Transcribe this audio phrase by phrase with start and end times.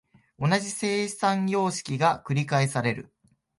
[0.39, 3.13] 同じ生産様式が繰返される。